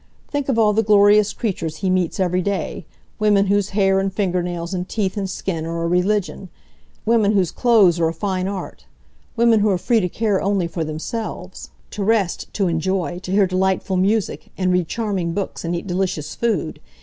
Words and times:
Think 0.31 0.49
of 0.49 0.57
all 0.57 0.73
the 0.73 0.81
glorious 0.81 1.31
creatures 1.31 1.75
he 1.77 1.89
meets 1.91 2.19
every 2.19 2.41
day 2.41 2.87
women 3.19 3.45
whose 3.45 3.69
hair, 3.77 3.99
and 3.99 4.11
finger 4.11 4.41
nails 4.41 4.73
and 4.73 4.89
teeth 4.89 5.15
and 5.15 5.29
skin 5.29 5.63
are 5.63 5.83
a 5.83 5.87
religion; 5.87 6.49
women 7.05 7.33
whose 7.33 7.51
clothes 7.51 7.99
are 7.99 8.07
a 8.07 8.11
fine 8.11 8.47
art; 8.47 8.85
women 9.35 9.59
who 9.59 9.69
are 9.69 9.77
free 9.77 9.99
to 9.99 10.09
care 10.09 10.41
only 10.41 10.65
for 10.65 10.83
themselves; 10.83 11.69
to 11.91 12.03
rest, 12.03 12.51
to 12.55 12.67
enjoy, 12.67 13.19
to 13.21 13.31
hear 13.31 13.45
delightful 13.45 13.95
music, 13.95 14.49
and 14.57 14.73
read 14.73 14.87
charming 14.87 15.33
books, 15.33 15.63
and 15.63 15.75
eat 15.75 15.85
delicious 15.85 16.33
food. 16.33 16.79